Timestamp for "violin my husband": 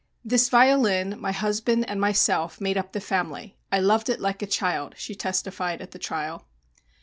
0.49-1.87